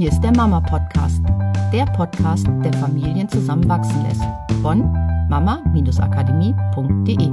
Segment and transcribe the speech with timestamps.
[0.00, 1.20] Hier ist der Mama Podcast,
[1.74, 4.22] der Podcast, der Familien zusammenwachsen lässt.
[4.62, 4.90] Von
[5.28, 7.26] mama-akademie.de.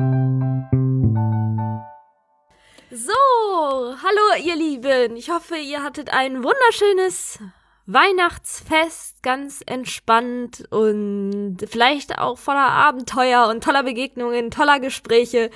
[2.92, 3.14] So,
[4.04, 5.16] hallo ihr Lieben.
[5.16, 7.40] Ich hoffe, ihr hattet ein wunderschönes
[7.86, 15.52] Weihnachtsfest, ganz entspannt und vielleicht auch voller Abenteuer und toller Begegnungen, toller Gespräche.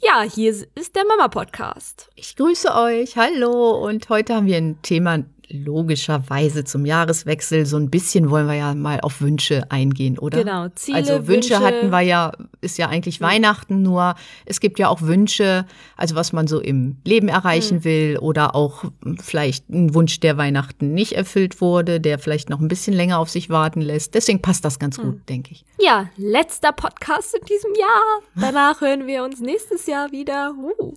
[0.00, 2.10] Ja, hier ist der Mama Podcast.
[2.14, 3.16] Ich grüße euch.
[3.16, 3.84] Hallo.
[3.84, 8.74] Und heute haben wir ein Thema logischerweise zum Jahreswechsel so ein bisschen wollen wir ja
[8.74, 10.38] mal auf Wünsche eingehen, oder?
[10.44, 11.60] Genau, Ziele, Also Wünsche, Wünsche.
[11.60, 14.14] hatten wir ja, ist ja eigentlich Weihnachten nur.
[14.44, 15.64] Es gibt ja auch Wünsche,
[15.96, 17.84] also was man so im Leben erreichen Hm.
[17.84, 18.84] will oder auch
[19.22, 23.30] vielleicht ein Wunsch, der Weihnachten nicht erfüllt wurde, der vielleicht noch ein bisschen länger auf
[23.30, 24.14] sich warten lässt.
[24.14, 25.04] Deswegen passt das ganz Hm.
[25.04, 25.64] gut, denke ich.
[25.80, 28.20] Ja, letzter Podcast in diesem Jahr.
[28.34, 30.52] Danach hören wir uns nächstes Jahr wieder.
[30.78, 30.94] Uh.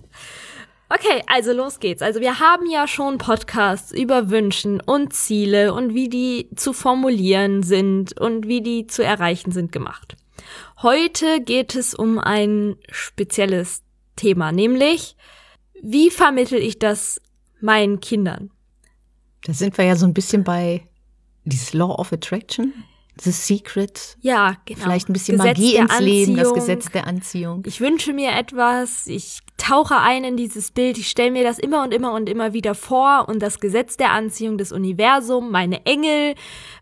[0.94, 2.02] Okay, also los geht's.
[2.02, 7.62] Also wir haben ja schon Podcasts über Wünschen und Ziele und wie die zu formulieren
[7.62, 10.16] sind und wie die zu erreichen sind gemacht.
[10.82, 13.82] Heute geht es um ein spezielles
[14.16, 15.16] Thema, nämlich
[15.80, 17.22] wie vermittel ich das
[17.60, 18.50] meinen Kindern?
[19.44, 20.86] Da sind wir ja so ein bisschen bei
[21.44, 22.74] dieses Law of Attraction,
[23.20, 24.80] The Secret, Ja, genau.
[24.80, 26.54] vielleicht ein bisschen Gesetz Magie ins Leben, das Anziehung.
[26.54, 27.62] Gesetz der Anziehung.
[27.66, 31.82] Ich wünsche mir etwas, ich tauche ein in dieses Bild, ich stelle mir das immer
[31.82, 36.34] und immer und immer wieder vor und das Gesetz der Anziehung, des Universums, meine Engel,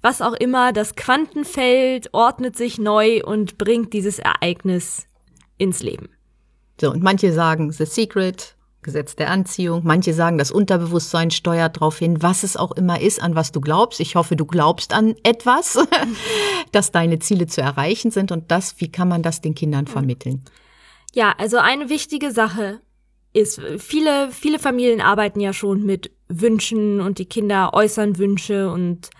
[0.02, 5.06] was auch immer, das Quantenfeld ordnet sich neu und bringt dieses Ereignis
[5.58, 6.08] ins Leben.
[6.80, 9.82] So, und manche sagen The Secret, Gesetz der Anziehung.
[9.84, 13.60] Manche sagen, das Unterbewusstsein steuert darauf hin, was es auch immer ist, an was du
[13.60, 14.00] glaubst.
[14.00, 15.78] Ich hoffe, du glaubst an etwas,
[16.72, 20.44] dass deine Ziele zu erreichen sind und das, wie kann man das den Kindern vermitteln?
[21.12, 22.80] Ja, also eine wichtige Sache
[23.32, 29.10] ist, viele, viele Familien arbeiten ja schon mit Wünschen und die Kinder äußern Wünsche und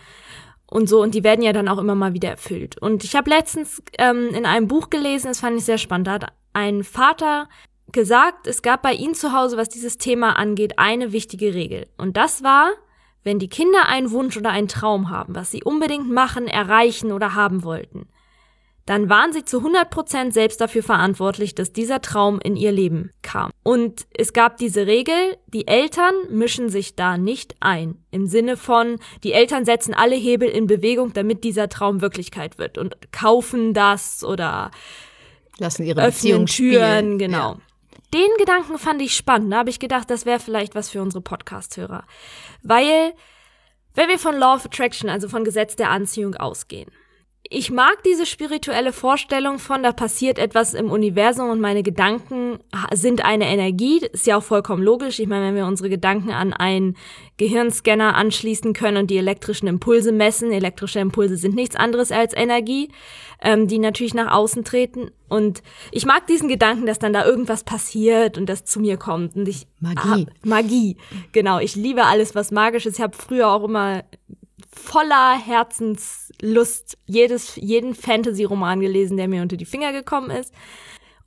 [0.67, 2.81] und so und die werden ja dann auch immer mal wieder erfüllt.
[2.81, 6.13] Und ich habe letztens ähm, in einem Buch gelesen, das fand ich sehr spannend, da
[6.13, 7.49] hat ein Vater
[7.93, 11.87] gesagt, es gab bei ihnen zu Hause, was dieses Thema angeht, eine wichtige Regel.
[11.97, 12.71] Und das war,
[13.25, 17.35] wenn die Kinder einen Wunsch oder einen Traum haben, was sie unbedingt machen, erreichen oder
[17.35, 18.09] haben wollten,
[18.87, 23.53] dann waren sie zu 100% selbst dafür verantwortlich, dass dieser Traum in ihr Leben kam.
[23.63, 25.15] Und es gab diese Regel,
[25.47, 28.03] die Eltern mischen sich da nicht ein.
[28.11, 32.79] Im Sinne von, die Eltern setzen alle Hebel in Bewegung, damit dieser Traum Wirklichkeit wird
[32.79, 34.73] und kaufen das oder
[35.59, 37.19] Lassen ihre öffnen Beziehung Türen, spielen.
[37.19, 37.59] genau.
[38.13, 39.53] Den Gedanken fand ich spannend.
[39.53, 42.05] Da habe ich gedacht, das wäre vielleicht was für unsere Podcast-Hörer.
[42.63, 43.15] Weil,
[43.95, 46.91] wenn wir von Law of Attraction, also von Gesetz der Anziehung ausgehen,
[47.53, 52.61] ich mag diese spirituelle Vorstellung von, da passiert etwas im Universum und meine Gedanken
[52.95, 53.99] sind eine Energie.
[53.99, 55.19] Das ist ja auch vollkommen logisch.
[55.19, 56.97] Ich meine, wenn wir unsere Gedanken an einen
[57.39, 62.93] Gehirnscanner anschließen können und die elektrischen Impulse messen, elektrische Impulse sind nichts anderes als Energie,
[63.43, 65.11] ähm, die natürlich nach außen treten.
[65.29, 69.35] Und ich mag diesen Gedanken, dass dann da irgendwas passiert und das zu mir kommt.
[69.35, 70.09] Und ich Magie.
[70.09, 70.97] Hab, Magie,
[71.33, 71.59] genau.
[71.59, 72.99] Ich liebe alles, was magisch ist.
[72.99, 74.05] Ich habe früher auch immer
[74.81, 80.53] voller Herzenslust jedes, jeden Fantasy-Roman gelesen, der mir unter die Finger gekommen ist.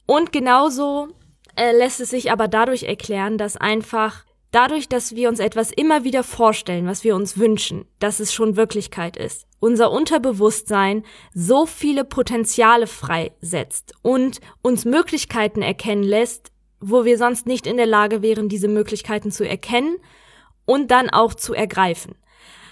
[0.06, 1.10] Und genauso
[1.56, 6.04] äh, lässt es sich aber dadurch erklären, dass einfach dadurch, dass wir uns etwas immer
[6.04, 11.04] wieder vorstellen, was wir uns wünschen, dass es schon Wirklichkeit ist, unser Unterbewusstsein
[11.34, 17.86] so viele Potenziale freisetzt und uns Möglichkeiten erkennen lässt, wo wir sonst nicht in der
[17.86, 19.98] Lage wären, diese Möglichkeiten zu erkennen
[20.66, 22.16] und dann auch zu ergreifen.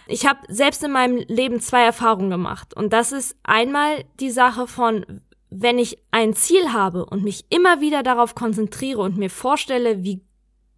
[0.08, 2.74] Ich habe selbst in meinem Leben zwei Erfahrungen gemacht.
[2.74, 7.82] Und das ist einmal die Sache von, wenn ich ein Ziel habe und mich immer
[7.82, 10.22] wieder darauf konzentriere und mir vorstelle, wie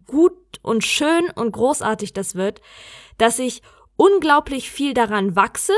[0.06, 2.60] gut und schön und großartig das wird,
[3.18, 3.62] dass ich
[3.96, 5.72] unglaublich viel daran wachse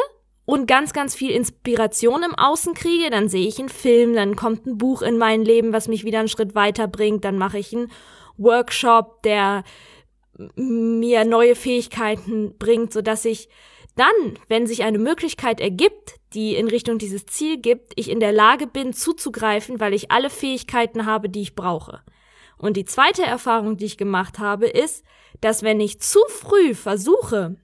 [0.47, 3.11] und ganz, ganz viel Inspiration im Außen kriege.
[3.11, 6.21] Dann sehe ich einen Film, dann kommt ein Buch in mein Leben, was mich wieder
[6.21, 7.25] einen Schritt weiterbringt.
[7.25, 7.91] Dann mache ich einen
[8.39, 9.65] Workshop, der
[10.55, 13.49] mir neue Fähigkeiten bringt, so dass ich
[13.97, 18.33] dann, wenn sich eine Möglichkeit ergibt, die in Richtung dieses Ziel gibt, ich in der
[18.33, 22.03] Lage bin zuzugreifen, weil ich alle Fähigkeiten habe, die ich brauche.
[22.59, 25.05] Und die zweite Erfahrung, die ich gemacht habe, ist,
[25.41, 27.57] dass wenn ich zu früh versuche,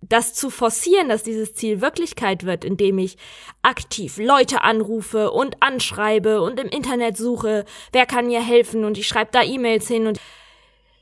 [0.00, 3.16] das zu forcieren, dass dieses Ziel Wirklichkeit wird, indem ich
[3.62, 9.08] aktiv Leute anrufe und anschreibe und im Internet suche, wer kann mir helfen und ich
[9.08, 10.20] schreibe da E-Mails hin und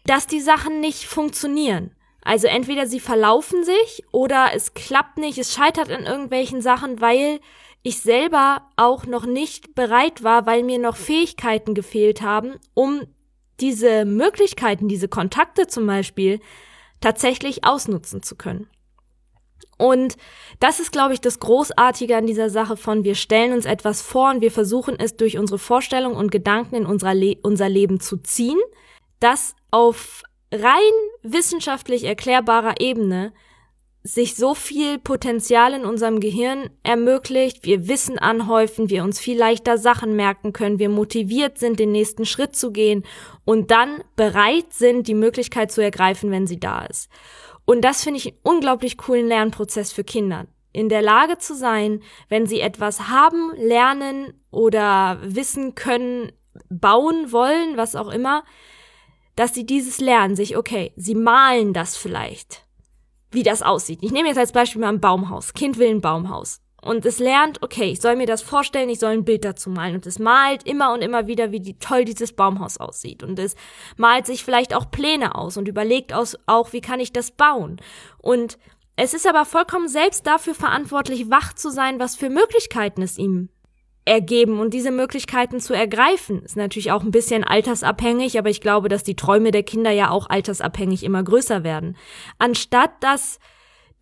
[0.07, 1.91] dass die Sachen nicht funktionieren.
[2.23, 7.41] Also entweder sie verlaufen sich oder es klappt nicht, es scheitert in irgendwelchen Sachen, weil
[7.83, 13.03] ich selber auch noch nicht bereit war, weil mir noch Fähigkeiten gefehlt haben, um
[13.61, 16.41] diese Möglichkeiten, diese Kontakte zum Beispiel,
[17.01, 18.69] tatsächlich ausnutzen zu können.
[19.77, 20.17] Und
[20.61, 24.31] das ist, glaube ich, das Großartige an dieser Sache von, wir stellen uns etwas vor
[24.31, 28.59] und wir versuchen es durch unsere Vorstellung und Gedanken in Le unser Leben zu ziehen,
[29.21, 30.23] das auf
[30.53, 33.33] rein wissenschaftlich erklärbarer Ebene
[34.07, 39.79] sich so viel Potenzial in unserem Gehirn ermöglicht, wir Wissen anhäufen, wir uns viel leichter
[39.79, 43.03] Sachen merken können, wir motiviert sind, den nächsten Schritt zu gehen
[43.47, 47.11] und dann bereit sind, die Möglichkeit zu ergreifen, wenn sie da ist.
[47.65, 50.47] Und das finde ich einen unglaublich coolen Lernprozess für Kinder.
[50.75, 56.31] In der Lage zu sein, wenn sie etwas haben, lernen oder wissen können,
[56.69, 58.45] bauen wollen, was auch immer,
[59.37, 62.65] dass sie dieses lernen, sich, okay, sie malen das vielleicht,
[63.31, 64.01] wie das aussieht.
[64.03, 65.55] Ich nehme jetzt als Beispiel mal ein Baumhaus.
[65.55, 66.61] Kind will ein Baumhaus.
[66.81, 69.95] Und es lernt, okay, ich soll mir das vorstellen, ich soll ein Bild dazu malen.
[69.95, 73.23] Und es malt immer und immer wieder, wie die, toll dieses Baumhaus aussieht.
[73.23, 73.57] Und es
[73.97, 77.81] malt sich vielleicht auch Pläne aus und überlegt aus, auch, wie kann ich das bauen.
[78.19, 78.59] Und
[78.97, 83.49] es ist aber vollkommen selbst dafür verantwortlich, wach zu sein, was für Möglichkeiten es ihm
[84.05, 86.43] ergeben und diese Möglichkeiten zu ergreifen.
[86.43, 90.11] Ist natürlich auch ein bisschen altersabhängig, aber ich glaube, dass die Träume der Kinder ja
[90.11, 91.97] auch altersabhängig immer größer werden.
[92.39, 93.39] Anstatt dass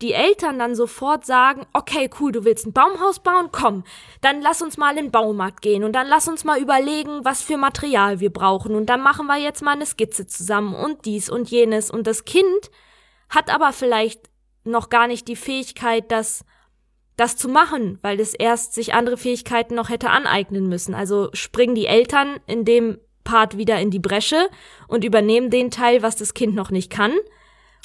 [0.01, 3.83] die Eltern dann sofort sagen, okay, cool, du willst ein Baumhaus bauen, komm,
[4.19, 7.41] dann lass uns mal in den Baumarkt gehen und dann lass uns mal überlegen, was
[7.41, 11.29] für Material wir brauchen und dann machen wir jetzt mal eine Skizze zusammen und dies
[11.29, 12.71] und jenes und das Kind
[13.29, 14.29] hat aber vielleicht
[14.65, 16.43] noch gar nicht die Fähigkeit, das
[17.15, 20.95] das zu machen, weil es erst sich andere Fähigkeiten noch hätte aneignen müssen.
[20.95, 24.49] Also springen die Eltern in dem Part wieder in die Bresche
[24.87, 27.13] und übernehmen den Teil, was das Kind noch nicht kann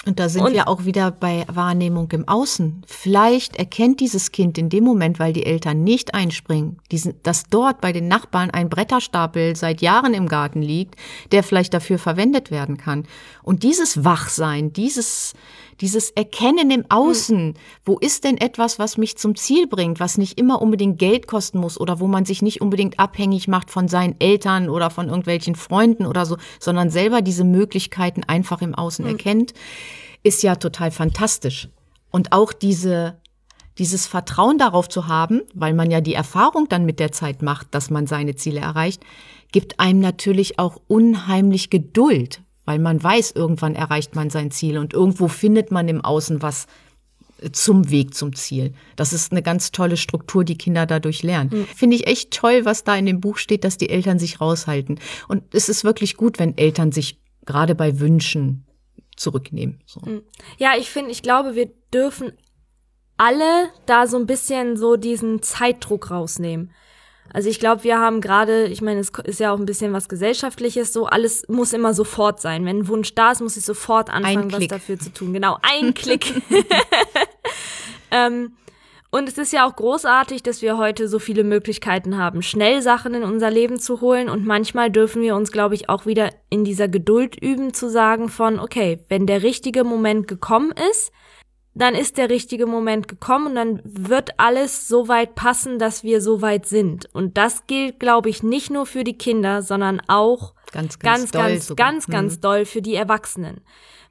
[0.07, 2.83] und da sind und wir auch wieder bei Wahrnehmung im Außen.
[2.87, 7.81] Vielleicht erkennt dieses Kind in dem Moment, weil die Eltern nicht einspringen, diesen, dass dort
[7.81, 10.95] bei den Nachbarn ein Bretterstapel seit Jahren im Garten liegt,
[11.33, 13.07] der vielleicht dafür verwendet werden kann.
[13.43, 15.35] Und dieses Wachsein, dieses,
[15.81, 17.55] dieses Erkennen im Außen,
[17.85, 21.59] wo ist denn etwas, was mich zum Ziel bringt, was nicht immer unbedingt Geld kosten
[21.59, 25.55] muss oder wo man sich nicht unbedingt abhängig macht von seinen Eltern oder von irgendwelchen
[25.55, 29.13] Freunden oder so, sondern selber diese Möglichkeiten einfach im Außen mhm.
[29.13, 29.55] erkennt
[30.23, 31.69] ist ja total fantastisch.
[32.11, 33.21] Und auch diese,
[33.79, 37.75] dieses Vertrauen darauf zu haben, weil man ja die Erfahrung dann mit der Zeit macht,
[37.75, 39.03] dass man seine Ziele erreicht,
[39.53, 44.93] gibt einem natürlich auch unheimlich Geduld, weil man weiß, irgendwann erreicht man sein Ziel und
[44.93, 46.67] irgendwo findet man im Außen was
[47.53, 48.75] zum Weg zum Ziel.
[48.95, 51.49] Das ist eine ganz tolle Struktur, die Kinder dadurch lernen.
[51.51, 51.65] Mhm.
[51.65, 55.01] Finde ich echt toll, was da in dem Buch steht, dass die Eltern sich raushalten.
[55.29, 58.67] Und es ist wirklich gut, wenn Eltern sich gerade bei Wünschen
[59.17, 59.81] zurücknehmen.
[59.87, 60.03] So.
[60.03, 60.21] Hm.
[60.59, 62.33] Ja, ich finde, ich glaube, wir dürfen
[63.17, 66.71] alle da so ein bisschen so diesen Zeitdruck rausnehmen.
[67.33, 70.09] Also ich glaube, wir haben gerade, ich meine, es ist ja auch ein bisschen was
[70.09, 72.65] Gesellschaftliches, so alles muss immer sofort sein.
[72.65, 75.33] Wenn ein Wunsch da ist, muss ich sofort anfangen, was dafür zu tun.
[75.33, 76.43] Genau, ein Klick.
[78.11, 78.53] ähm,
[79.11, 83.15] und es ist ja auch großartig, dass wir heute so viele Möglichkeiten haben, schnell Sachen
[83.15, 84.29] in unser Leben zu holen.
[84.29, 88.29] Und manchmal dürfen wir uns, glaube ich, auch wieder in dieser Geduld üben, zu sagen
[88.29, 91.11] von, okay, wenn der richtige Moment gekommen ist,
[91.79, 96.21] dann ist der richtige Moment gekommen und dann wird alles so weit passen, dass wir
[96.21, 97.09] so weit sind.
[97.15, 101.69] Und das gilt, glaube ich, nicht nur für die Kinder, sondern auch ganz, ganz, ganz,
[101.69, 102.41] ganz, ganz, ganz mhm.
[102.41, 103.61] doll für die Erwachsenen.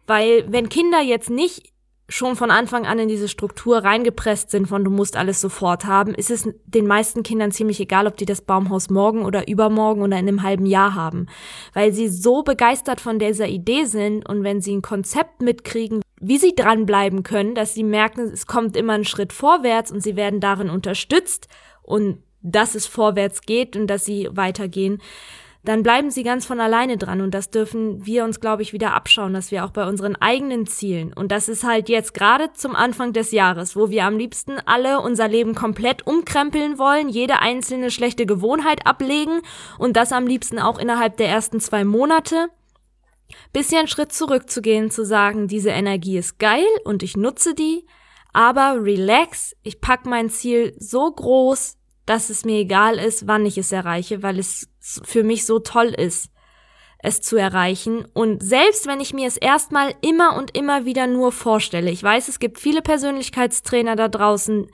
[0.05, 1.73] Weil wenn Kinder jetzt nicht
[2.09, 6.13] schon von Anfang an in diese Struktur reingepresst sind von du musst alles sofort haben,
[6.13, 10.17] ist es den meisten Kindern ziemlich egal, ob die das Baumhaus morgen oder übermorgen oder
[10.17, 11.27] in einem halben Jahr haben,
[11.73, 16.37] weil sie so begeistert von dieser Idee sind und wenn sie ein Konzept mitkriegen, wie
[16.37, 20.39] sie dranbleiben können, dass sie merken, es kommt immer ein Schritt vorwärts und sie werden
[20.39, 21.47] darin unterstützt
[21.83, 25.01] und dass es vorwärts geht und dass sie weitergehen,
[25.67, 27.19] dann bleiben sie ganz von alleine dran.
[27.19, 30.65] Und das dürfen wir uns, glaube ich, wieder abschauen, dass wir auch bei unseren eigenen
[30.65, 34.59] Zielen, und das ist halt jetzt gerade zum Anfang des Jahres, wo wir am liebsten
[34.65, 39.41] alle unser Leben komplett umkrempeln wollen, jede einzelne schlechte Gewohnheit ablegen
[39.77, 42.47] und das am liebsten auch innerhalb der ersten zwei Monate.
[43.53, 47.85] Bisschen Schritt zurückzugehen, zu sagen, diese Energie ist geil und ich nutze die,
[48.33, 53.57] aber relax, ich pack mein Ziel so groß, dass es mir egal ist, wann ich
[53.57, 56.29] es erreiche, weil es für mich so toll ist,
[56.99, 58.05] es zu erreichen.
[58.13, 62.27] Und selbst wenn ich mir es erstmal immer und immer wieder nur vorstelle, ich weiß,
[62.27, 64.67] es gibt viele Persönlichkeitstrainer da draußen,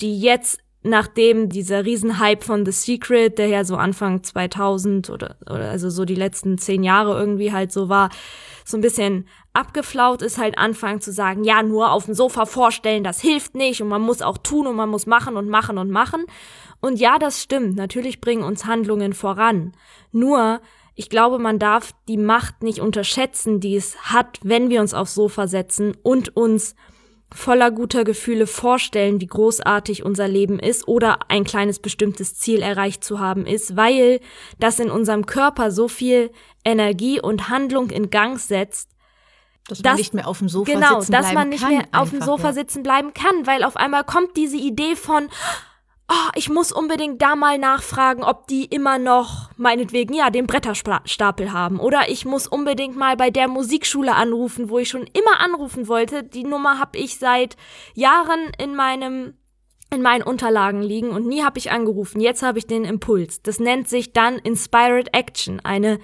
[0.00, 5.70] die jetzt nachdem dieser Riesenhype von The Secret, der ja so Anfang 2000 oder, oder
[5.70, 8.10] also so die letzten zehn Jahre irgendwie halt so war,
[8.64, 13.02] so ein bisschen abgeflaut ist, halt anfangen zu sagen, ja, nur auf dem Sofa vorstellen,
[13.02, 15.90] das hilft nicht und man muss auch tun und man muss machen und machen und
[15.90, 16.24] machen.
[16.80, 19.72] Und ja, das stimmt, natürlich bringen uns Handlungen voran.
[20.12, 20.60] Nur,
[20.94, 25.14] ich glaube, man darf die Macht nicht unterschätzen, die es hat, wenn wir uns aufs
[25.14, 26.76] Sofa setzen und uns
[27.32, 33.04] voller guter Gefühle vorstellen, wie großartig unser Leben ist oder ein kleines bestimmtes Ziel erreicht
[33.04, 34.20] zu haben ist, weil
[34.58, 36.30] das in unserem Körper so viel
[36.64, 38.90] Energie und Handlung in Gang setzt,
[39.68, 41.86] dass man nicht mehr auf dem Sofa genau, sitzen dass bleiben man nicht kann mehr
[41.92, 42.52] auf dem einfach, Sofa ja.
[42.54, 45.28] sitzen bleiben kann, weil auf einmal kommt diese Idee von,
[46.08, 51.52] oh, ich muss unbedingt da mal nachfragen, ob die immer noch, meinetwegen, ja, den Bretterstapel
[51.52, 51.78] haben.
[51.80, 56.24] Oder ich muss unbedingt mal bei der Musikschule anrufen, wo ich schon immer anrufen wollte.
[56.24, 57.56] Die Nummer habe ich seit
[57.94, 59.34] Jahren in meinem
[59.90, 62.20] in meinen Unterlagen liegen und nie habe ich angerufen.
[62.20, 63.40] Jetzt habe ich den Impuls.
[63.40, 65.98] Das nennt sich dann Inspired Action, eine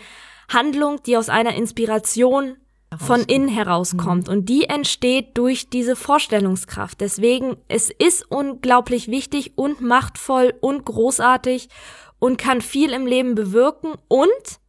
[0.48, 2.56] Handlung, die aus einer Inspiration
[2.98, 4.28] von innen herauskommt.
[4.28, 7.00] Und die entsteht durch diese Vorstellungskraft.
[7.00, 11.68] Deswegen, es ist unglaublich wichtig und machtvoll und großartig
[12.18, 14.60] und kann viel im Leben bewirken und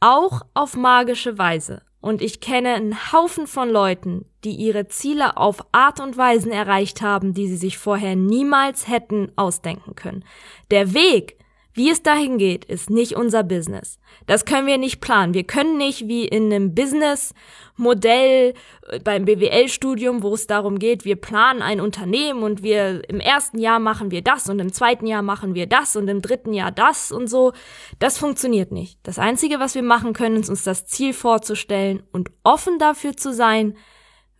[0.00, 1.82] auch auf magische Weise.
[2.00, 7.02] Und ich kenne einen Haufen von Leuten, die ihre Ziele auf Art und Weisen erreicht
[7.02, 10.24] haben, die sie sich vorher niemals hätten ausdenken können.
[10.70, 11.38] Der Weg,
[11.78, 13.98] wie es dahin geht, ist nicht unser Business.
[14.26, 15.32] Das können wir nicht planen.
[15.32, 18.54] Wir können nicht wie in einem Business-Modell
[18.88, 23.60] äh, beim BWL-Studium, wo es darum geht, wir planen ein Unternehmen und wir im ersten
[23.60, 26.72] Jahr machen wir das und im zweiten Jahr machen wir das und im dritten Jahr
[26.72, 27.52] das und so.
[28.00, 28.98] Das funktioniert nicht.
[29.04, 33.32] Das Einzige, was wir machen können, ist uns das Ziel vorzustellen und offen dafür zu
[33.32, 33.76] sein,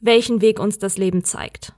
[0.00, 1.72] welchen Weg uns das Leben zeigt.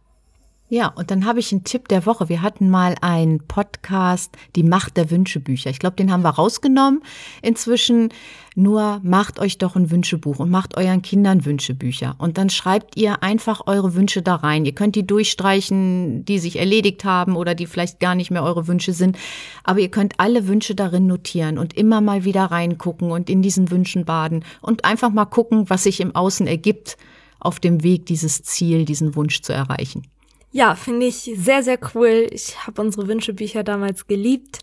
[0.73, 2.29] Ja, und dann habe ich einen Tipp der Woche.
[2.29, 5.69] Wir hatten mal einen Podcast, die Macht der Wünschebücher.
[5.69, 7.03] Ich glaube, den haben wir rausgenommen
[7.43, 8.11] inzwischen.
[8.55, 12.15] Nur macht euch doch ein Wünschebuch und macht euren Kindern Wünschebücher.
[12.19, 14.65] Und dann schreibt ihr einfach eure Wünsche da rein.
[14.65, 18.69] Ihr könnt die durchstreichen, die sich erledigt haben oder die vielleicht gar nicht mehr eure
[18.69, 19.19] Wünsche sind.
[19.65, 23.73] Aber ihr könnt alle Wünsche darin notieren und immer mal wieder reingucken und in diesen
[23.73, 26.97] Wünschen baden und einfach mal gucken, was sich im Außen ergibt
[27.41, 30.05] auf dem Weg, dieses Ziel, diesen Wunsch zu erreichen.
[30.53, 32.27] Ja, finde ich sehr, sehr cool.
[32.31, 34.61] Ich habe unsere Wünschebücher damals geliebt.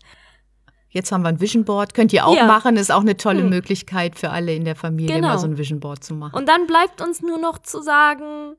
[0.90, 1.94] Jetzt haben wir ein Vision Board.
[1.94, 2.46] Könnt ihr auch Ja.
[2.46, 2.76] machen.
[2.76, 3.50] Ist auch eine tolle Hm.
[3.50, 5.28] Möglichkeit für alle in der Familie, Genau.
[5.28, 6.34] mal so ein Vision Board zu machen.
[6.34, 8.56] Und dann bleibt uns nur noch zu sagen,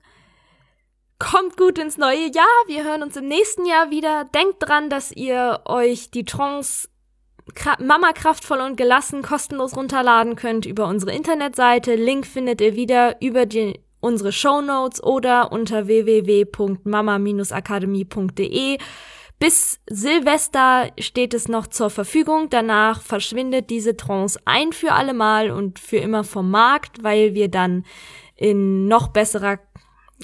[1.17, 2.45] kommt gut ins neue Jahr.
[2.67, 4.25] Wir hören uns im nächsten Jahr wieder.
[4.33, 6.87] Denkt dran, dass ihr euch die Trance
[7.79, 11.95] Mama kraftvoll und gelassen kostenlos runterladen könnt über unsere Internetseite.
[11.95, 18.77] Link findet ihr wieder über die, unsere Shownotes oder unter www.mama-akademie.de.
[19.39, 22.49] Bis Silvester steht es noch zur Verfügung.
[22.49, 27.47] Danach verschwindet diese Trance ein für alle Mal und für immer vom Markt, weil wir
[27.47, 27.85] dann
[28.35, 29.57] in noch besserer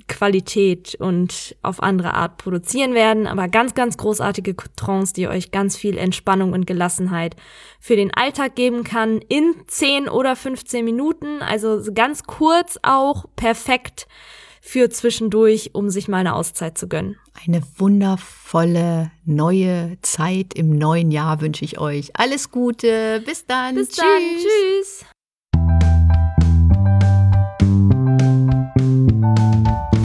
[0.07, 3.27] Qualität und auf andere Art produzieren werden.
[3.27, 7.35] Aber ganz, ganz großartige Trance, die euch ganz viel Entspannung und Gelassenheit
[7.79, 9.19] für den Alltag geben kann.
[9.29, 11.41] In 10 oder 15 Minuten.
[11.41, 14.07] Also ganz kurz auch perfekt
[14.65, 17.17] für zwischendurch, um sich mal eine Auszeit zu gönnen.
[17.45, 22.09] Eine wundervolle neue Zeit im neuen Jahr wünsche ich euch.
[22.15, 23.21] Alles Gute.
[23.25, 23.75] Bis dann.
[23.75, 23.97] Bis Tschüss.
[23.99, 24.21] dann.
[24.37, 25.05] Tschüss.